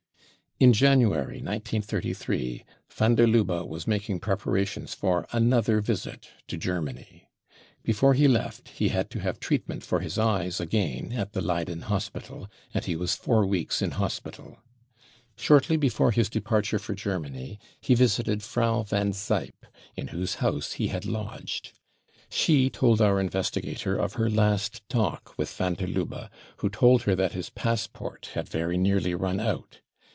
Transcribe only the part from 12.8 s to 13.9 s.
he was four weeks in